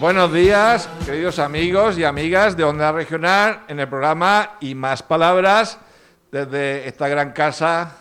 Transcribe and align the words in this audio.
Buenos 0.00 0.32
días, 0.32 0.88
queridos 1.06 1.38
amigos 1.38 1.96
y 1.98 2.04
amigas 2.04 2.56
de 2.56 2.64
Onda 2.64 2.92
Regional, 2.92 3.60
en 3.68 3.80
el 3.80 3.88
programa 3.88 4.52
Y 4.60 4.74
Más 4.74 5.02
Palabras, 5.02 5.78
desde 6.30 6.86
esta 6.86 7.08
gran 7.08 7.32
casa, 7.32 7.92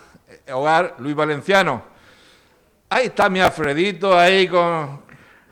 eh, 0.46 0.52
hogar 0.52 0.96
Luis 1.00 1.16
Valenciano. 1.16 1.81
Ahí 2.89 3.08
está 3.08 3.29
mi 3.29 3.39
Alfredito, 3.39 4.18
ahí 4.18 4.48
con, 4.48 5.02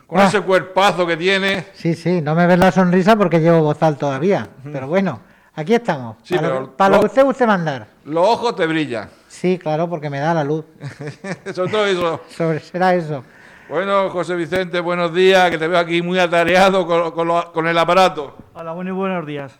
con 0.06 0.20
Ah. 0.20 0.26
ese 0.28 0.42
cuerpazo 0.42 1.08
que 1.08 1.16
tiene. 1.18 1.68
Sí, 1.74 1.96
sí, 1.96 2.22
no 2.22 2.36
me 2.36 2.46
ves 2.46 2.60
la 2.60 2.72
sonrisa 2.72 3.16
porque 3.16 3.40
llevo 3.40 3.62
bozal 3.62 3.98
todavía. 3.98 4.48
Pero 4.64 4.88
bueno, 4.88 5.22
aquí 5.56 5.74
estamos. 5.76 6.18
Sí, 6.24 6.36
para 6.36 6.50
lo, 6.50 6.72
para 6.76 6.96
lo 6.96 7.00
que 7.02 7.06
usted 7.08 7.24
guste 7.24 7.48
mandar. 7.48 7.88
Los 8.06 8.28
ojos 8.28 8.56
te 8.56 8.66
brillan. 8.68 9.10
Sí, 9.30 9.58
claro, 9.58 9.90
porque 9.90 10.10
me 10.10 10.20
da 10.20 10.34
la 10.34 10.44
luz. 10.44 10.66
Sobre 11.56 11.72
todo 11.72 11.86
eso. 11.86 12.22
Sobre, 12.38 12.60
será 12.60 12.94
eso. 12.96 13.24
Bueno, 13.70 14.10
José 14.10 14.36
Vicente, 14.36 14.80
buenos 14.80 15.14
días, 15.14 15.50
que 15.50 15.58
te 15.58 15.68
veo 15.68 15.80
aquí 15.80 16.02
muy 16.02 16.20
atareado 16.20 16.86
con, 16.86 17.12
con 17.12 17.28
lo- 17.28 17.52
con 17.52 17.68
el 17.68 17.78
aparato. 17.78 18.36
Hola, 18.54 18.74
muy 18.74 18.92
buenos 18.92 19.26
días. 19.26 19.54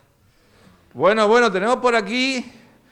Bueno, 0.92 1.26
bueno, 1.26 1.50
tenemos 1.50 1.76
por 1.76 1.94
aquí 1.96 2.44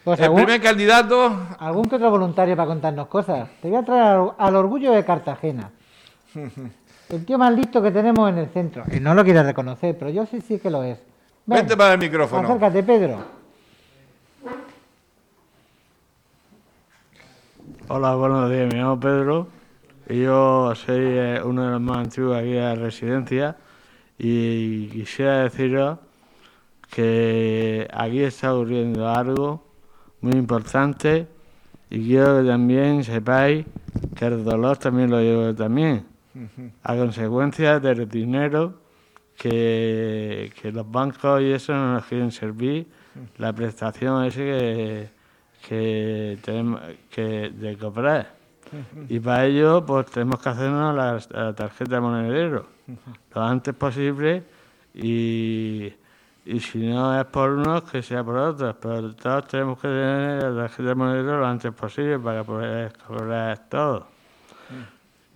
Pues 0.03 0.19
el 0.19 0.25
algún, 0.25 0.43
primer 0.45 0.61
candidato. 0.61 1.33
algún 1.59 1.85
que 1.85 1.97
otro 1.97 2.11
voluntario 2.11 2.57
para 2.57 2.67
contarnos 2.67 3.07
cosas. 3.09 3.49
Te 3.61 3.69
voy 3.69 3.77
a 3.79 3.85
traer 3.85 4.03
al, 4.03 4.33
al 4.39 4.57
orgullo 4.57 4.93
de 4.93 5.05
Cartagena. 5.05 5.71
El 7.09 7.27
tío 7.27 7.37
más 7.37 7.53
listo 7.53 7.83
que 7.83 7.91
tenemos 7.91 8.27
en 8.31 8.39
el 8.39 8.49
centro. 8.49 8.85
Y 8.91 8.99
no 8.99 9.15
lo 9.15 9.23
quieres 9.23 9.45
reconocer, 9.45 9.99
pero 9.99 10.11
yo 10.11 10.25
sí, 10.25 10.41
sí 10.41 10.59
que 10.59 10.71
lo 10.71 10.83
es. 10.83 10.99
Ven, 11.45 11.59
Vente 11.59 11.77
para 11.77 11.93
el 11.93 11.99
micrófono. 11.99 12.49
acércate, 12.49 12.83
Pedro. 12.83 13.19
Hola, 17.89 18.15
buenos 18.15 18.51
días. 18.51 18.73
Me 18.73 18.79
llamo 18.81 18.99
Pedro 18.99 19.47
yo 20.09 20.75
soy 20.75 21.01
eh, 21.01 21.41
uno 21.45 21.65
de 21.65 21.71
los 21.73 21.81
más 21.81 21.99
antiguos 21.99 22.37
aquí 22.37 22.51
de 22.51 22.61
la 22.61 22.75
residencia 22.75 23.57
y 24.19 24.87
quisiera 24.89 25.45
deciros 25.45 25.99
que 26.91 27.89
aquí 27.93 28.21
está 28.21 28.55
ocurriendo 28.55 29.09
algo 29.09 29.65
muy 30.21 30.35
importante 30.35 31.27
y 31.91 32.07
quiero 32.07 32.41
que 32.41 32.49
también 32.49 33.05
sepáis 33.05 33.65
que 34.15 34.27
el 34.27 34.45
dolor 34.45 34.77
también 34.77 35.11
lo 35.11 35.21
llevo 35.21 35.55
también. 35.55 36.07
A 36.83 36.97
consecuencia 36.97 37.79
del 37.79 38.09
dinero 38.09 38.75
que, 39.37 40.51
que 40.61 40.73
los 40.73 40.91
bancos 40.91 41.43
y 41.43 41.53
eso 41.53 41.75
no 41.75 41.95
nos 41.95 42.05
quieren 42.07 42.31
servir, 42.31 42.87
la 43.37 43.53
prestación 43.53 44.25
ese 44.25 44.39
que, 44.39 45.09
que 45.69 46.39
tenemos 46.43 46.81
que 47.11 47.51
de 47.51 47.77
cobrar. 47.77 48.42
Y 49.09 49.21
para 49.21 49.47
ello, 49.47 49.85
pues 49.85 50.07
tenemos 50.07 50.41
que 50.41 50.49
hacernos 50.49 50.95
la, 50.95 51.21
la 51.31 51.55
tarjeta 51.55 51.97
de 51.97 52.01
monedero 52.01 52.67
lo 53.35 53.43
antes 53.43 53.75
posible 53.75 54.45
y, 54.95 55.93
y 56.45 56.61
si 56.61 56.87
no 56.87 57.19
es 57.19 57.25
por 57.27 57.51
unos, 57.51 57.83
que 57.85 58.03
sea 58.03 58.25
por 58.25 58.37
otros. 58.37 58.77
Pero 58.81 59.15
todos 59.15 59.47
tenemos 59.49 59.79
que 59.79 59.89
tener 59.89 60.43
la 60.43 60.63
tarjeta 60.63 60.89
de 60.91 60.95
monedero 60.95 61.39
lo 61.39 61.47
antes 61.47 61.73
posible 61.73 62.19
para 62.19 62.45
poder 62.45 62.93
cobrar 63.07 63.69
todo. 63.69 64.07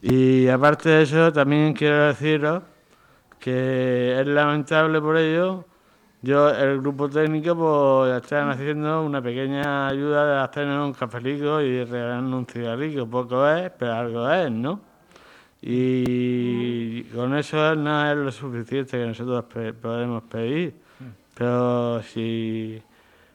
Y 0.02 0.48
aparte 0.48 0.88
de 0.88 1.02
eso, 1.02 1.32
también 1.32 1.72
quiero 1.72 2.06
deciros 2.06 2.62
que 3.38 4.20
es 4.20 4.26
lamentable 4.26 5.00
por 5.00 5.16
ello. 5.16 5.64
Yo, 6.26 6.50
el 6.50 6.80
grupo 6.80 7.08
técnico, 7.08 7.54
pues 7.54 8.20
están 8.20 8.50
haciendo 8.50 9.04
una 9.04 9.22
pequeña 9.22 9.86
ayuda 9.86 10.26
de 10.26 10.40
hacernos 10.42 10.84
un 10.88 10.92
cafelico 10.92 11.60
y 11.60 11.84
regalarnos 11.84 12.40
un 12.40 12.46
cigarrillo. 12.46 13.06
Poco 13.06 13.48
es, 13.48 13.70
pero 13.78 13.92
algo 13.94 14.28
es, 14.32 14.50
¿no? 14.50 14.80
Y 15.62 17.04
con 17.14 17.36
eso 17.36 17.76
no 17.76 18.10
es 18.10 18.16
lo 18.16 18.32
suficiente 18.32 18.98
que 18.98 19.06
nosotros 19.06 19.44
pe- 19.44 19.72
podemos 19.72 20.24
pedir. 20.24 20.74
Pero 21.34 22.02
si, 22.02 22.82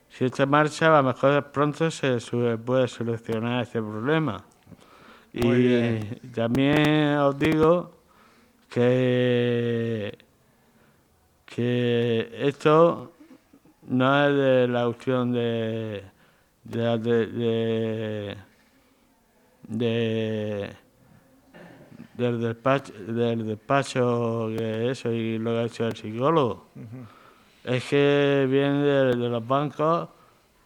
si 0.10 0.26
esto 0.26 0.46
marcha, 0.46 0.88
a 0.94 1.02
lo 1.02 1.08
mejor 1.14 1.46
pronto 1.46 1.90
se 1.90 2.18
puede 2.58 2.90
solucionar 2.90 3.64
este 3.64 3.80
problema. 3.82 4.44
Muy 5.34 5.58
y 5.60 5.60
bien. 5.60 6.20
también 6.36 7.16
os 7.20 7.40
digo 7.40 7.92
que, 8.70 10.18
que 11.56 12.30
esto 12.40 13.12
no 13.88 14.26
es 14.28 14.36
de 14.36 14.68
la 14.68 14.88
opción 14.88 15.32
de, 15.34 16.04
de, 16.64 16.98
de, 17.00 17.28
de- 17.28 18.38
de- 19.68 20.74
del 22.18 22.40
despacho, 22.42 22.94
del 22.94 23.46
despacho 23.48 24.50
que 24.56 24.92
eso 24.92 25.12
y 25.12 25.38
lo 25.40 25.52
que 25.52 25.58
ha 25.60 25.64
hecho 25.64 25.88
el 25.88 25.96
psicólogo. 25.96 26.66
Es 27.64 27.84
que 27.86 28.48
viene 28.50 28.80
de, 28.84 29.16
de 29.16 29.30
los 29.30 29.48
bancos 29.48 30.10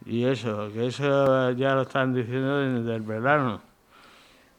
y 0.05 0.23
eso, 0.25 0.69
que 0.73 0.87
eso 0.87 1.51
ya 1.51 1.75
lo 1.75 1.81
están 1.83 2.13
diciendo 2.13 2.57
desde 2.59 2.95
el 2.95 3.01
verano. 3.01 3.61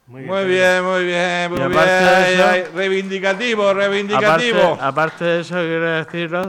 Muy 0.07 0.23
bien, 0.23 0.85
muy 0.85 1.05
bien, 1.05 1.51
muy 1.51 1.59
Y 1.61 1.69
bien. 1.69 1.73
de 1.73 1.79
Ay, 1.79 2.35
eso- 2.65 2.75
reivindicativo, 2.77 3.75
reivindicativo. 3.75 4.59
Aparte, 4.75 4.85
aparte 4.85 5.25
de 5.25 5.41
eso, 5.41 5.55
quiero 5.57 5.91
deciros 5.91 6.47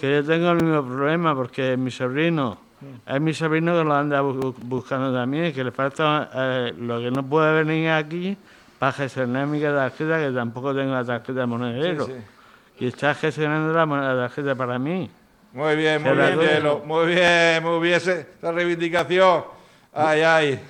que 0.00 0.10
yo 0.12 0.24
tengo 0.24 0.50
el 0.50 0.56
mismo 0.64 0.84
problema 0.84 1.34
porque 1.34 1.76
mi 1.76 1.90
sobrino, 1.90 2.58
es 3.06 3.20
mi 3.20 3.32
sobrino 3.32 3.76
que 3.78 3.84
lo 3.84 3.94
anda 3.94 4.22
bu- 4.22 4.54
buscando 4.62 5.12
también, 5.14 5.52
que 5.52 5.62
le 5.62 5.70
falta 5.70 6.30
eh, 6.34 6.74
lo 6.78 6.98
que 7.00 7.10
no 7.12 7.22
puede 7.22 7.62
venir 7.62 7.90
aquí 7.90 8.36
para 8.78 8.92
gestionar 8.92 9.46
mi 9.46 9.60
tarjeta, 9.60 10.18
que 10.18 10.30
tampoco 10.32 10.74
tengo 10.74 10.92
la 10.92 11.04
tarjeta 11.04 11.40
de 11.40 11.46
monedero. 11.46 12.06
Sí, 12.06 12.12
sí. 12.14 12.84
Y 12.84 12.88
está 12.88 13.14
gestionando 13.14 13.72
la, 13.72 13.86
la 14.14 14.22
tarjeta 14.28 14.54
para 14.56 14.78
mí. 14.78 15.08
Muy 15.52 15.76
bien, 15.76 16.02
muy 16.02 16.12
bien. 16.12 16.62
Muy 16.86 17.06
bien, 17.06 17.62
muy 17.62 17.80
bien 17.80 17.94
esa 17.96 18.50
reivindicación. 18.52 19.44
Ay, 19.92 20.22
ay. 20.22 20.60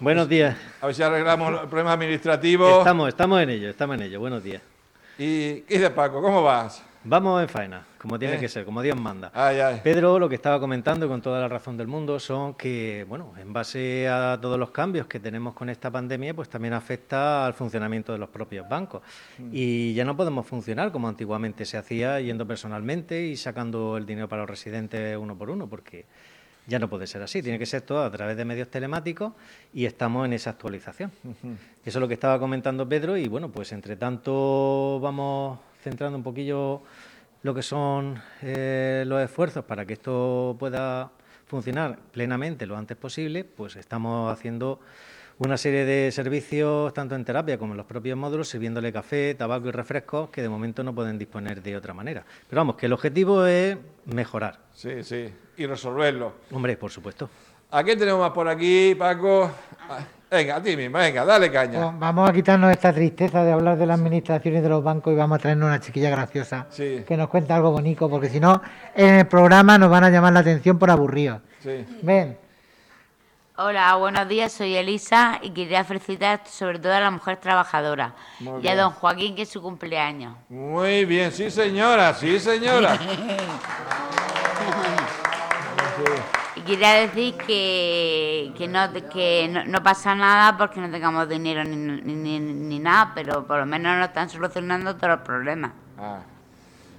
Buenos 0.00 0.28
días. 0.28 0.56
A 0.80 0.86
ver 0.86 0.94
si 0.94 1.02
arreglamos 1.02 1.60
el 1.62 1.68
problema 1.68 1.92
administrativo. 1.92 2.78
Estamos, 2.78 3.08
estamos 3.08 3.42
en 3.42 3.50
ello, 3.50 3.68
estamos 3.70 3.96
en 3.96 4.02
ello. 4.02 4.20
Buenos 4.20 4.42
días. 4.44 4.62
¿Y 5.18 5.62
qué 5.62 5.74
dices, 5.74 5.90
Paco? 5.90 6.22
¿Cómo 6.22 6.42
vas? 6.42 6.84
Vamos 7.04 7.40
en 7.42 7.48
faena, 7.48 7.84
como 7.96 8.18
tiene 8.18 8.36
Eh. 8.36 8.38
que 8.40 8.48
ser, 8.48 8.64
como 8.64 8.82
Dios 8.82 8.96
manda. 9.00 9.30
Ay, 9.34 9.58
ay. 9.60 9.80
Pedro 9.82 10.18
lo 10.18 10.28
que 10.28 10.34
estaba 10.34 10.60
comentando 10.60 11.08
con 11.08 11.20
toda 11.22 11.40
la 11.40 11.48
razón 11.48 11.76
del 11.76 11.86
mundo 11.86 12.20
son 12.20 12.54
que, 12.54 13.04
bueno, 13.08 13.32
en 13.40 13.52
base 13.52 14.08
a 14.08 14.38
todos 14.40 14.58
los 14.58 14.70
cambios 14.70 15.06
que 15.06 15.18
tenemos 15.18 15.54
con 15.54 15.68
esta 15.68 15.90
pandemia, 15.90 16.34
pues 16.34 16.48
también 16.48 16.74
afecta 16.74 17.46
al 17.46 17.54
funcionamiento 17.54 18.12
de 18.12 18.18
los 18.18 18.28
propios 18.28 18.68
bancos. 18.68 19.02
Y 19.52 19.94
ya 19.94 20.04
no 20.04 20.16
podemos 20.16 20.46
funcionar 20.46 20.92
como 20.92 21.08
antiguamente 21.08 21.64
se 21.64 21.76
hacía 21.78 22.20
yendo 22.20 22.46
personalmente 22.46 23.26
y 23.26 23.36
sacando 23.36 23.96
el 23.96 24.06
dinero 24.06 24.28
para 24.28 24.42
los 24.42 24.50
residentes 24.50 25.16
uno 25.16 25.36
por 25.36 25.50
uno, 25.50 25.66
porque 25.68 26.04
ya 26.68 26.78
no 26.78 26.88
puede 26.88 27.06
ser 27.06 27.22
así. 27.22 27.42
Tiene 27.42 27.58
que 27.58 27.66
ser 27.66 27.80
todo 27.80 28.04
a 28.04 28.10
través 28.10 28.36
de 28.36 28.44
medios 28.44 28.68
telemáticos 28.68 29.32
y 29.72 29.86
estamos 29.86 30.26
en 30.26 30.34
esa 30.34 30.50
actualización. 30.50 31.10
Eso 31.24 31.58
es 31.84 31.96
lo 31.96 32.06
que 32.06 32.14
estaba 32.14 32.38
comentando 32.38 32.88
Pedro 32.88 33.16
y 33.16 33.26
bueno, 33.26 33.50
pues 33.50 33.72
entre 33.72 33.96
tanto 33.96 35.00
vamos 35.00 35.58
centrando 35.82 36.18
un 36.18 36.22
poquillo 36.22 36.82
lo 37.42 37.54
que 37.54 37.62
son 37.62 38.20
eh, 38.42 39.04
los 39.06 39.22
esfuerzos 39.22 39.64
para 39.64 39.86
que 39.86 39.94
esto 39.94 40.56
pueda 40.58 41.10
funcionar 41.46 41.98
plenamente 42.12 42.66
lo 42.66 42.76
antes 42.76 42.96
posible, 42.96 43.44
pues 43.44 43.76
estamos 43.76 44.30
haciendo 44.30 44.80
una 45.38 45.56
serie 45.56 45.84
de 45.84 46.10
servicios, 46.10 46.92
tanto 46.94 47.14
en 47.14 47.24
terapia 47.24 47.58
como 47.58 47.72
en 47.72 47.76
los 47.76 47.86
propios 47.86 48.16
módulos, 48.18 48.48
sirviéndole 48.48 48.92
café, 48.92 49.34
tabaco 49.34 49.68
y 49.68 49.70
refrescos, 49.70 50.30
que 50.30 50.42
de 50.42 50.48
momento 50.48 50.82
no 50.82 50.94
pueden 50.94 51.18
disponer 51.18 51.62
de 51.62 51.76
otra 51.76 51.94
manera. 51.94 52.24
Pero 52.48 52.60
vamos, 52.60 52.76
que 52.76 52.86
el 52.86 52.92
objetivo 52.92 53.44
es 53.46 53.76
mejorar. 54.06 54.58
Sí, 54.74 55.02
sí. 55.04 55.32
Y 55.56 55.66
resolverlo. 55.66 56.32
Hombre, 56.52 56.76
por 56.76 56.90
supuesto. 56.90 57.30
¿A 57.70 57.84
qué 57.84 57.96
tenemos 57.96 58.20
más 58.20 58.30
por 58.30 58.48
aquí, 58.48 58.94
Paco? 58.98 59.50
Ah, 59.88 59.98
Venga, 60.30 60.56
a 60.56 60.62
ti 60.62 60.76
mismo, 60.76 60.98
venga, 60.98 61.24
dale 61.24 61.50
caña. 61.50 61.84
Pues 61.90 61.98
vamos 62.00 62.28
a 62.28 62.32
quitarnos 62.34 62.70
esta 62.70 62.92
tristeza 62.92 63.42
de 63.44 63.52
hablar 63.52 63.78
de 63.78 63.86
la 63.86 63.94
administración 63.94 64.56
y 64.56 64.60
de 64.60 64.68
los 64.68 64.84
bancos 64.84 65.14
y 65.14 65.16
vamos 65.16 65.36
a 65.36 65.40
traernos 65.40 65.68
una 65.68 65.80
chiquilla 65.80 66.10
graciosa 66.10 66.66
Sí. 66.68 67.02
que 67.08 67.16
nos 67.16 67.28
cuente 67.28 67.54
algo 67.54 67.70
bonito, 67.70 68.10
porque 68.10 68.28
si 68.28 68.38
no, 68.38 68.60
en 68.94 69.14
el 69.14 69.26
programa 69.26 69.78
nos 69.78 69.88
van 69.88 70.04
a 70.04 70.10
llamar 70.10 70.34
la 70.34 70.40
atención 70.40 70.78
por 70.78 70.90
aburridos. 70.90 71.40
Sí. 71.60 71.82
Ven, 72.02 72.36
Hola, 73.60 73.96
buenos 73.96 74.28
días, 74.28 74.52
soy 74.52 74.76
Elisa 74.76 75.40
y 75.42 75.50
quería 75.50 75.82
felicitar 75.82 76.42
sobre 76.48 76.78
todo 76.78 76.92
a 76.94 77.00
la 77.00 77.10
mujer 77.10 77.38
trabajadora 77.38 78.14
Muy 78.38 78.62
y 78.62 78.68
a 78.68 78.76
don 78.76 78.92
Joaquín 78.92 79.34
que 79.34 79.42
es 79.42 79.48
su 79.48 79.60
cumpleaños. 79.60 80.36
Muy 80.48 81.04
bien, 81.04 81.32
sí 81.32 81.50
señora, 81.50 82.14
sí 82.14 82.38
señora. 82.38 82.96
Y 86.54 86.60
quería 86.62 86.94
decir 86.94 87.34
que, 87.36 88.52
que, 88.58 88.66
no, 88.66 88.92
que 89.12 89.48
no, 89.48 89.64
no 89.64 89.80
pasa 89.82 90.14
nada 90.16 90.56
porque 90.56 90.80
no 90.80 90.90
tengamos 90.90 91.28
dinero 91.28 91.62
ni, 91.62 91.76
ni, 91.76 92.14
ni- 92.14 92.40
ni 92.40 92.78
nada, 92.80 93.12
pero 93.14 93.46
por 93.46 93.58
lo 93.60 93.66
menos 93.66 93.96
nos 93.96 94.08
están 94.08 94.28
solucionando 94.28 94.96
todos 94.96 95.08
los 95.10 95.20
problemas. 95.20 95.70
Ah. 95.96 96.18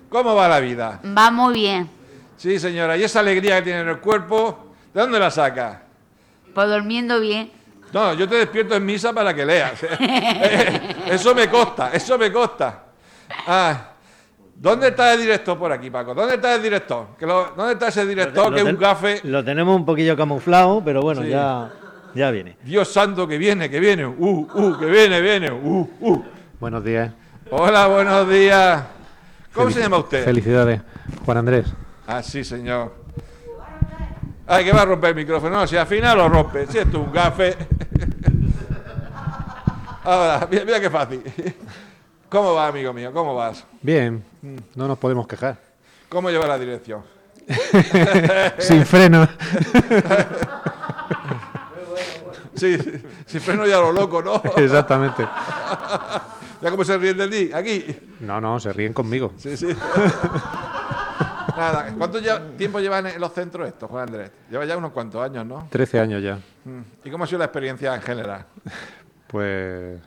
¿Cómo 0.09 0.33
va 0.33 0.47
la 0.47 0.59
vida? 0.61 1.01
Va 1.05 1.29
muy 1.29 1.53
bien, 1.53 1.89
Sí 2.37 2.57
señora, 2.57 2.95
y 2.95 3.03
esa 3.03 3.19
alegría 3.19 3.57
que 3.57 3.63
tiene 3.63 3.81
en 3.81 3.89
el 3.89 3.99
cuerpo, 3.99 4.73
¿de 4.93 5.01
dónde 5.01 5.19
la 5.19 5.29
saca? 5.29 5.81
Pues 6.53 6.67
durmiendo 6.69 7.19
bien. 7.19 7.51
No, 7.93 8.13
yo 8.13 8.27
te 8.27 8.35
despierto 8.35 8.75
en 8.75 8.85
misa 8.85 9.13
para 9.13 9.33
que 9.33 9.45
leas. 9.45 9.81
eso 11.07 11.33
me 11.35 11.49
consta, 11.49 11.91
eso 11.93 12.17
me 12.17 12.31
consta. 12.31 12.83
Ah, 13.47 13.85
¿Dónde 14.55 14.89
está 14.89 15.13
el 15.13 15.21
director 15.21 15.57
por 15.57 15.71
aquí, 15.71 15.89
Paco? 15.89 16.13
¿Dónde 16.13 16.35
está 16.35 16.55
el 16.55 16.61
director? 16.61 17.07
Que 17.17 17.25
lo- 17.25 17.53
¿Dónde 17.55 17.73
está 17.73 17.87
ese 17.87 18.05
director 18.05 18.45
Lo 18.45 18.51
que 18.51 18.57
es 18.57 18.65
ten- 18.65 18.75
un 18.75 18.81
gafe? 18.81 19.21
Lo 19.23 19.43
tenemos 19.43 19.75
un 19.75 19.85
poquillo 19.85 20.17
camuflado, 20.17 20.81
pero 20.83 21.01
bueno, 21.01 21.21
Sí. 21.23 21.29
ya, 21.29 21.71
ya 22.13 22.29
viene. 22.29 22.57
Dios 22.63 22.91
santo, 22.91 23.25
que 23.27 23.37
viene, 23.37 23.69
que 23.69 23.79
viene. 23.79 24.05
Uh, 24.05 24.47
uh, 24.53 24.77
que 24.77 24.85
viene, 24.85 25.21
viene. 25.21 25.49
Uh, 25.51 25.89
uh. 26.01 26.23
Buenos 26.59 26.83
días. 26.83 27.11
Hola, 27.51 27.87
buenos 27.87 28.29
días. 28.29 28.83
¿Cómo 29.53 29.71
se 29.71 29.79
llama 29.79 29.97
usted? 29.99 30.25
Felicidades, 30.25 30.81
Juan 31.25 31.37
Andrés. 31.37 31.65
Ah, 32.05 32.21
sí, 32.21 32.43
señor. 32.43 32.93
Ay, 34.49 34.65
que 34.65 34.71
va 34.71 34.81
a 34.81 34.85
romper 34.85 35.11
el 35.11 35.15
micrófono. 35.15 35.59
No, 35.59 35.67
si 35.67 35.77
al 35.77 35.85
final 35.85 36.17
lo 36.17 36.27
rompe. 36.27 36.65
Si 36.65 36.79
es 36.79 36.85
un 36.91 37.11
gafe. 37.11 37.55
Ahora, 40.03 40.47
mira, 40.49 40.65
mira 40.65 40.79
qué 40.79 40.89
fácil. 40.89 41.21
¿Cómo 42.29 42.55
va, 42.55 42.67
amigo 42.67 42.91
mío? 42.91 43.13
¿Cómo 43.13 43.35
vas? 43.35 43.63
Bien, 43.81 44.23
no 44.75 44.87
nos 44.87 44.97
podemos 44.97 45.27
quejar. 45.27 45.57
¿Cómo 46.09 46.31
lleva 46.31 46.47
la 46.47 46.57
dirección? 46.57 47.03
Sin 48.57 48.85
freno. 48.85 49.27
Sí, 52.55 52.77
si 53.27 53.39
freno 53.39 53.67
ya 53.67 53.77
lo 53.77 53.91
loco, 53.91 54.21
¿no? 54.21 54.41
Exactamente. 54.57 55.23
¿Ya 56.61 56.71
cómo 56.71 56.83
se 56.83 56.97
ríen 56.97 57.17
de 57.17 57.27
ti? 57.27 57.51
Aquí. 57.53 57.85
No, 58.19 58.41
no, 58.41 58.59
se 58.59 58.73
ríen 58.73 58.93
conmigo. 58.93 59.31
Sí, 59.37 59.55
sí. 59.55 59.67
Nada, 61.59 61.93
¿cuánto 61.97 62.19
tiempo 62.55 62.79
llevan 62.79 63.07
en 63.07 63.19
los 63.19 63.33
centros 63.33 63.67
estos, 63.67 63.89
Juan 63.89 64.07
Andrés? 64.07 64.31
Lleva 64.49 64.63
ya 64.63 64.77
unos 64.77 64.93
cuantos 64.93 65.21
años, 65.21 65.45
¿no? 65.45 65.67
13 65.69 65.99
años 65.99 66.23
ya. 66.23 66.39
Mm. 66.63 66.81
¿Y 67.03 67.11
cómo 67.11 67.25
ha 67.25 67.27
sido 67.27 67.39
la 67.39 67.45
experiencia 67.45 67.93
en 67.93 68.01
general? 68.01 68.45
Pues 69.27 69.99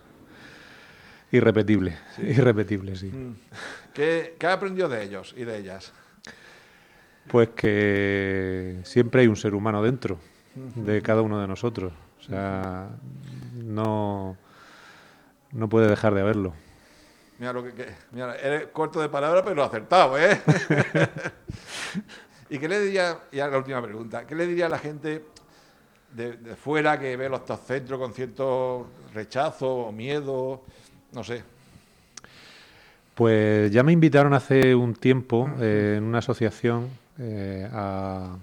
irrepetible, 1.30 1.96
irrepetible, 2.18 2.96
sí. 2.96 3.12
¿Qué, 3.94 4.34
qué 4.36 4.46
ha 4.48 4.54
aprendido 4.54 4.88
de 4.88 5.04
ellos 5.04 5.32
y 5.36 5.44
de 5.44 5.58
ellas? 5.58 5.92
Pues 7.28 7.50
que 7.50 8.80
siempre 8.82 9.20
hay 9.20 9.28
un 9.28 9.36
ser 9.36 9.54
humano 9.54 9.80
dentro 9.80 10.18
de 10.56 11.02
cada 11.02 11.22
uno 11.22 11.40
de 11.40 11.46
nosotros. 11.46 11.92
O 12.18 12.22
sea, 12.24 12.88
no, 13.54 14.36
no 15.52 15.68
puede 15.68 15.88
dejar 15.88 16.14
de 16.14 16.22
haberlo. 16.22 16.54
Mira 17.42 17.52
lo 17.54 17.64
que, 17.64 17.72
que- 17.72 17.88
mira, 18.12 18.36
eres 18.36 18.68
corto 18.68 19.00
de 19.00 19.08
palabra, 19.08 19.44
pero 19.44 19.64
acertado, 19.64 20.16
¿eh? 20.16 20.40
¿Y 22.50 22.56
qué 22.56 22.68
le 22.68 22.78
diría, 22.78 23.18
ya 23.32 23.48
la 23.48 23.58
última 23.58 23.82
pregunta, 23.82 24.24
qué 24.24 24.36
le 24.36 24.46
diría 24.46 24.66
a 24.66 24.68
la 24.68 24.78
gente 24.78 25.24
de, 26.12 26.36
de 26.36 26.54
fuera 26.54 27.00
que 27.00 27.16
ve 27.16 27.28
los 27.28 27.40
centros 27.66 27.98
con 27.98 28.14
cierto 28.14 28.86
rechazo 29.12 29.74
o 29.74 29.90
miedo? 29.90 30.62
No 31.10 31.24
sé. 31.24 31.42
Pues 33.16 33.72
ya 33.72 33.82
me 33.82 33.90
invitaron 33.90 34.34
hace 34.34 34.72
un 34.76 34.94
tiempo 34.94 35.50
eh, 35.60 35.96
en 35.98 36.04
una 36.04 36.18
asociación 36.18 36.90
eh, 37.18 37.68
a, 37.72 38.36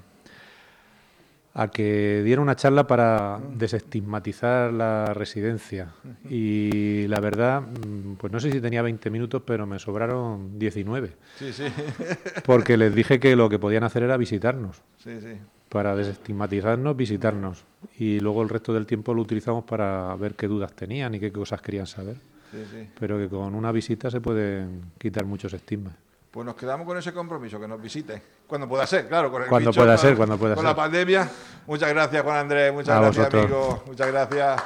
a 1.60 1.68
que 1.68 2.22
diera 2.24 2.42
una 2.42 2.56
charla 2.56 2.88
para 2.88 3.38
desestigmatizar 3.54 4.72
la 4.72 5.14
residencia. 5.14 5.90
Y 6.30 7.06
la 7.08 7.20
verdad, 7.20 7.62
mm, 7.62 8.14
pues 8.14 8.32
no 8.32 8.40
sé 8.40 8.50
si 8.50 8.62
tenía 8.62 8.82
20 8.82 9.10
minutos, 9.10 9.44
pero 9.46 9.68
me 9.68 9.78
sobraron 9.78 10.58
19. 10.58 11.18
Sí, 11.38 11.52
sí. 11.52 11.66
Porque 12.46 12.78
les 12.78 12.96
dije 12.96 13.20
que 13.20 13.36
lo 13.36 13.50
que 13.50 13.60
podían 13.60 13.84
hacer 13.84 14.04
era 14.04 14.16
visitarnos. 14.16 14.82
Sí, 15.04 15.20
sí. 15.20 15.34
Para 15.68 15.98
desestigmatizarnos, 15.98 16.96
visitarnos. 16.96 17.66
Y 17.98 18.22
luego 18.22 18.42
el 18.42 18.48
resto 18.48 18.74
del 18.74 18.86
tiempo 18.86 19.14
lo 19.14 19.22
utilizamos 19.22 19.66
para 19.66 20.16
ver 20.16 20.36
qué 20.36 20.48
dudas 20.48 20.72
tenían 20.72 21.14
y 21.16 21.20
qué 21.20 21.30
cosas 21.30 21.62
querían 21.62 21.88
saber. 21.88 22.16
sí, 22.52 22.64
sí. 22.72 22.88
Pero 22.98 23.18
que 23.18 23.28
con 23.28 23.54
una 23.54 23.74
visita 23.74 24.10
se 24.10 24.22
pueden 24.22 24.84
quitar 24.98 25.26
muchos 25.26 25.54
estigmas. 25.54 25.96
Pues 26.32 26.46
nos 26.46 26.56
quedamos 26.56 26.86
con 26.86 26.96
ese 26.98 27.12
compromiso, 27.12 27.60
que 27.60 27.68
nos 27.68 27.82
visite. 27.82 28.22
Cuando 28.46 28.68
pueda 28.70 28.86
ser, 28.86 29.08
claro. 29.08 29.32
Con 29.32 29.42
el 29.44 29.50
Cuando 29.50 29.72
bicho, 29.72 29.82
pueda 29.82 29.96
con- 29.96 30.02
ser, 30.06 30.16
cuando 30.16 30.38
pueda 30.38 30.54
Con 30.56 30.64
ser. 30.64 30.70
la 30.72 30.76
pandemia. 30.76 31.30
Muchas 31.66 31.90
gracias, 31.90 32.24
Juan 32.24 32.38
Andrés. 32.38 32.72
Muchas 32.74 32.96
A 32.96 33.02
gracias, 33.02 33.18
vosotros. 33.32 33.44
amigo. 33.46 33.84
Muchas 33.88 34.08
gracias. 34.08 34.64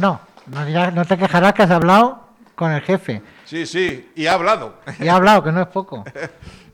No, 0.00 0.20
no, 0.46 0.90
no 0.92 1.04
te 1.04 1.18
quejarás 1.18 1.52
que 1.52 1.62
has 1.62 1.70
hablado 1.70 2.28
con 2.54 2.70
el 2.72 2.80
jefe. 2.82 3.22
Sí, 3.44 3.66
sí. 3.66 4.10
Y 4.14 4.26
ha 4.26 4.34
hablado. 4.34 4.76
Y 4.98 5.08
ha 5.08 5.16
hablado, 5.16 5.42
que 5.42 5.52
no 5.52 5.60
es 5.60 5.68
poco. 5.68 6.04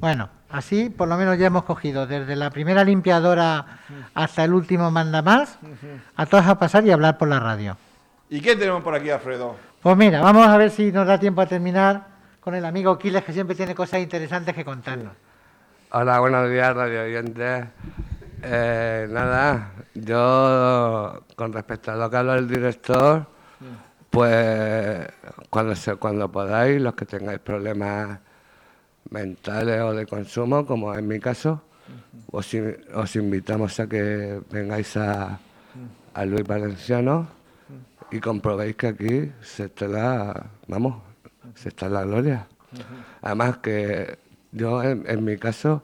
Bueno, 0.01 0.29
así 0.49 0.91
por 0.91 1.09
lo 1.09 1.17
menos 1.17 1.37
ya 1.39 1.49
hemos 1.49 1.65
cogido 1.65 2.06
desde 2.06 2.37
la 2.37 2.51
primera 2.51 2.85
limpiadora 2.85 3.81
hasta 4.15 4.44
el 4.44 4.55
último 4.55 4.93
mandamás, 4.93 5.59
a 6.15 6.25
todas 6.27 6.47
a 6.47 6.56
pasar 6.56 6.87
y 6.87 6.93
hablar 6.93 7.19
por 7.19 7.27
la 7.27 7.41
radio. 7.41 7.77
¿Y 8.31 8.41
qué 8.41 8.55
tenemos 8.55 8.85
por 8.85 8.94
aquí, 8.94 9.11
Alfredo? 9.11 9.56
Pues 9.83 9.97
mira, 9.97 10.21
vamos 10.21 10.47
a 10.47 10.57
ver 10.57 10.71
si 10.71 10.91
nos 10.93 11.07
da 11.07 11.19
tiempo 11.19 11.41
a 11.41 11.47
terminar 11.47 12.07
con 12.41 12.55
el 12.55 12.65
amigo 12.65 12.99
Quiles, 12.99 13.25
que 13.25 13.33
siempre 13.33 13.55
tiene 13.57 13.75
cosas 13.75 14.01
interesantes 14.01 14.55
que 14.55 14.65
contarnos. 14.65 15.13
Hola, 15.93 16.21
buenos 16.21 16.51
días, 16.51 16.75
radio 16.75 17.03
oyentes. 17.03 17.67
Eh, 18.43 19.07
nada, 19.11 19.73
yo 19.95 21.25
con 21.37 21.53
respecto 21.53 21.93
a 21.93 21.97
lo 21.97 22.11
que 22.11 22.17
habla 22.17 22.37
el 22.37 22.49
director, 22.49 23.27
pues 24.11 25.07
cuando, 25.51 25.75
se, 25.77 25.97
cuando 25.97 26.31
podáis, 26.31 26.81
los 26.81 26.95
que 26.95 27.07
tengáis 27.07 27.39
problemas 27.41 28.19
mentales 29.11 29.81
o 29.83 29.93
de 29.95 30.07
consumo, 30.07 30.67
como 30.67 30.95
en 30.95 31.07
mi 31.07 31.19
caso, 31.21 31.63
os, 32.31 32.53
in- 32.55 32.77
os 32.95 33.15
invitamos 33.17 33.79
a 33.81 33.87
que 33.87 34.41
vengáis 34.51 34.97
a 34.97 35.39
Luis 36.27 36.45
Valenciano 36.45 37.29
y 38.10 38.20
comprobéis 38.20 38.76
que 38.76 38.87
aquí 38.88 39.32
se 39.40 39.64
está 39.64 39.88
la, 39.88 40.50
vamos, 40.66 41.02
se 41.55 41.69
está 41.69 41.88
la 41.88 42.05
gloria. 42.05 42.46
Además 43.22 43.58
que 43.58 44.19
yo 44.52 44.82
en, 44.82 45.25
mi 45.25 45.37
caso, 45.37 45.82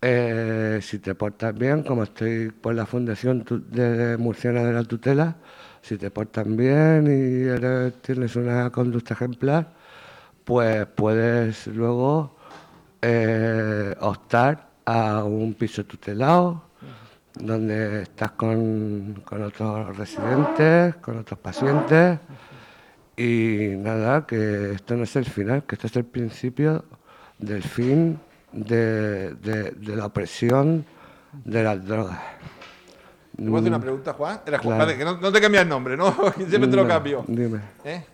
eh, 0.00 0.78
si 0.82 0.98
te 0.98 1.14
portas 1.14 1.54
bien, 1.54 1.82
como 1.82 2.04
estoy 2.04 2.50
por 2.50 2.74
la 2.74 2.86
Fundación 2.86 3.44
de 3.70 4.16
Murciana 4.16 4.64
de 4.64 4.72
la 4.72 4.84
Tutela, 4.84 5.36
si 5.82 5.98
te 5.98 6.10
portas 6.10 6.46
bien 6.46 7.06
y 7.06 7.90
tienes 8.00 8.36
una 8.36 8.70
conducta 8.70 9.14
ejemplar, 9.14 9.72
pues 10.44 10.86
puedes 10.86 11.66
luego 11.66 12.36
eh, 13.02 13.94
optar 14.00 14.68
a 14.84 15.24
un 15.24 15.54
piso 15.54 15.84
tutelado, 15.84 16.64
donde 17.34 18.02
estás 18.02 18.32
con, 18.32 19.22
con 19.24 19.42
otros 19.42 19.96
residentes, 19.96 20.94
con 20.96 21.18
otros 21.18 21.38
pacientes. 21.40 22.18
Y 23.16 23.74
nada, 23.76 24.26
que 24.26 24.72
esto 24.72 24.96
no 24.96 25.04
es 25.04 25.14
el 25.16 25.24
final, 25.24 25.64
que 25.64 25.74
esto 25.76 25.86
es 25.86 25.96
el 25.96 26.04
principio 26.04 26.84
del 27.38 27.62
fin 27.62 28.18
de, 28.52 29.34
de- 29.34 29.70
de 29.72 29.96
la 29.96 30.06
opresión 30.06 30.84
de 31.44 31.62
las 31.62 31.84
drogas. 31.84 32.18
¿Te 33.36 33.42
puedo 33.42 33.56
hacer 33.58 33.68
una 33.68 33.80
pregunta, 33.80 34.12
Juan? 34.12 34.40
Era 34.46 34.58
Juan, 34.58 34.76
Claro. 34.78 34.86
vale, 34.86 34.98
que 34.98 35.04
no, 35.04 35.16
no 35.20 35.32
te 35.32 35.40
cambies 35.40 35.62
el 35.64 35.68
nombre, 35.68 35.96
¿no? 35.96 36.12
Siempre 36.36 36.68
te 36.68 36.76
lo 36.76 36.82
No, 36.82 36.88
cambio. 36.88 37.24
Dime. 37.26 37.60
¿Eh? 37.84 38.04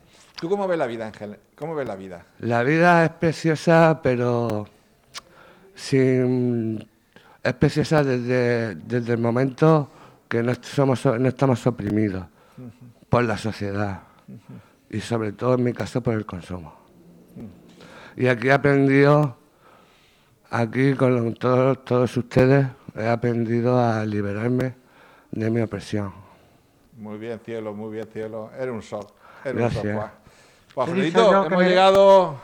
¿Tú 0.41 0.49
cómo 0.49 0.67
ves 0.67 0.79
la 0.79 0.87
vida, 0.87 1.07
Ángel? 1.07 1.37
¿Cómo 1.55 1.75
ves 1.75 1.87
la 1.87 1.97
vida? 1.97 2.25
La 2.39 2.63
vida 2.63 3.05
es 3.05 3.11
preciosa, 3.11 4.01
pero 4.03 4.67
sin 5.75 6.87
es 7.43 7.53
preciosa 7.55 8.03
desde, 8.05 8.75
desde 8.75 9.13
el 9.15 9.19
momento 9.19 9.89
que 10.29 10.43
no, 10.43 10.53
somos, 10.61 11.05
no 11.07 11.29
estamos 11.29 11.67
oprimidos 11.67 12.25
por 13.09 13.25
la 13.25 13.37
sociedad 13.37 14.03
y 14.89 15.01
sobre 15.01 15.33
todo 15.33 15.55
en 15.55 15.65
mi 15.65 15.73
caso 15.73 16.01
por 16.03 16.15
el 16.15 16.27
consumo. 16.27 16.75
Y 18.17 18.27
aquí 18.27 18.49
he 18.49 18.53
aprendido, 18.53 19.37
aquí 20.51 20.95
con 20.95 21.35
todos, 21.35 21.85
todos 21.85 22.17
ustedes, 22.17 22.67
he 22.97 23.09
aprendido 23.09 23.79
a 23.81 24.05
liberarme 24.05 24.75
de 25.31 25.51
mi 25.51 25.61
opresión. 25.61 26.13
Muy 26.99 27.19
bien, 27.19 27.41
cielo, 27.45 27.73
muy 27.73 27.93
bien, 27.95 28.07
cielo. 28.13 28.51
Eres 28.59 28.75
un 28.75 28.83
sol. 28.83 29.07
Un 29.47 29.53
Gracias. 29.57 29.83
sol, 29.83 29.93
Juan. 29.95 30.11
Pues, 30.75 30.91
que 31.13 31.19
hemos 31.19 31.51
me- 31.59 31.69
llegado 31.69 32.37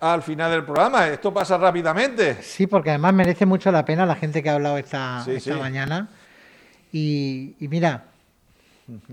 al 0.00 0.22
final 0.22 0.50
del 0.50 0.64
programa. 0.64 1.08
Esto 1.08 1.32
pasa 1.32 1.58
rápidamente. 1.58 2.42
Sí, 2.42 2.66
porque 2.66 2.90
además 2.90 3.14
merece 3.14 3.46
mucho 3.46 3.70
la 3.72 3.84
pena 3.84 4.06
la 4.06 4.14
gente 4.16 4.42
que 4.42 4.50
ha 4.50 4.54
hablado 4.54 4.78
esta, 4.78 5.22
Sí, 5.24 5.32
esta 5.32 5.54
sí. 5.54 5.58
mañana. 5.60 6.08
Y, 6.92 7.54
y 7.60 7.68
mira, 7.68 8.04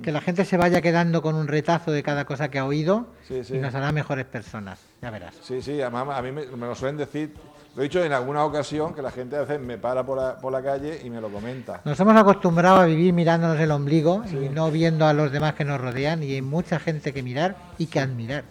que 0.01 0.11
la 0.11 0.21
gente 0.21 0.45
se 0.45 0.55
vaya 0.57 0.81
quedando 0.81 1.21
con 1.21 1.35
un 1.35 1.47
retazo 1.47 1.91
de 1.91 2.01
cada 2.03 2.23
cosa 2.25 2.49
que 2.49 2.59
ha 2.59 2.65
oído 2.65 3.07
Sí, 3.27 3.43
sí. 3.43 3.55
y 3.55 3.57
nos 3.59 3.75
hará 3.75 3.91
mejores 3.91 4.25
personas. 4.25 4.79
Ya 5.01 5.09
verás. 5.11 5.35
Sí, 5.41 5.61
sí, 5.61 5.81
además 5.81 6.07
a 6.17 6.21
mí 6.21 6.31
me, 6.31 6.45
me 6.45 6.67
lo 6.67 6.75
suelen 6.75 6.97
decir. 6.97 7.33
Lo 7.75 7.81
he 7.81 7.89
dicho 7.89 8.01
en 8.01 8.13
alguna 8.13 8.45
ocasión 8.45 8.93
que 8.93 9.01
la 9.01 9.11
gente 9.11 9.35
a 9.35 9.41
veces 9.41 9.59
me 9.59 9.77
para 9.77 10.05
por 10.05 10.17
la, 10.17 10.37
por 10.37 10.49
la 10.53 10.63
calle 10.63 11.01
y 11.03 11.09
me 11.09 11.19
lo 11.19 11.27
comenta. 11.29 11.81
Nos 11.83 11.99
hemos 11.99 12.15
acostumbrado 12.15 12.77
a 12.79 12.85
vivir 12.85 13.11
mirándonos 13.11 13.59
el 13.59 13.69
ombligo 13.69 14.23
y 14.31 14.47
no 14.47 14.71
viendo 14.71 15.05
a 15.05 15.11
los 15.11 15.29
demás 15.29 15.55
que 15.55 15.65
nos 15.65 15.81
rodean. 15.81 16.23
Y 16.23 16.35
hay 16.35 16.41
mucha 16.41 16.79
gente 16.79 17.11
que 17.11 17.21
mirar 17.21 17.57
y 17.77 17.87
que 17.87 17.99
admirar 17.99 18.45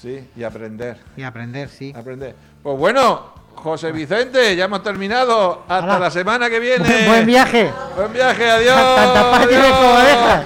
Sí, 0.00 0.28
y 0.34 0.42
aprender. 0.44 0.96
y 1.16 1.22
aprender, 1.22 1.68
sí. 1.68 1.92
Aprender. 1.94 2.34
Pues 2.62 2.78
bueno, 2.78 3.34
José 3.54 3.92
Vicente, 3.92 4.56
ya 4.56 4.64
hemos 4.64 4.82
terminado. 4.82 5.64
Hasta 5.68 5.98
la 5.98 6.10
semana 6.10 6.48
que 6.48 6.58
viene. 6.58 7.04
Buen 7.06 7.26
viaje. 7.26 7.70
Buen 7.96 8.12
viaje, 8.12 8.50
adiós. 8.50 9.48
Tienes 9.48 9.72
como 9.72 9.94
adiós. 9.96 10.44